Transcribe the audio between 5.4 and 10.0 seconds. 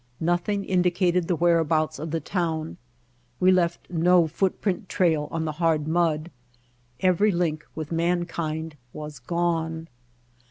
the hard mud, every link with mankind was gone.